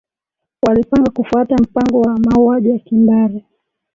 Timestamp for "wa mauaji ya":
2.01-2.79